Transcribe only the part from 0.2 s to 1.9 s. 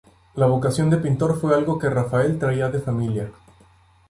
La vocación de pintor fue algo que